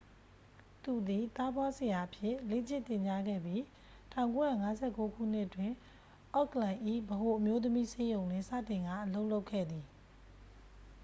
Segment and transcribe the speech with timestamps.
[0.83, 3.61] သူသည် သားဖွားဆရာအဖြစ် လေ့ကျင့်သင်ကြားခဲ့ပြီး
[4.13, 5.71] 1959 ခုနှစ်တွင်
[6.33, 6.75] အော့ကလန်၏
[7.09, 9.83] ဗဟိုအမျိုးသမီးဆေးရုံတွင် စတင်ကာ အလုပ်လုပ်ခဲ့သည်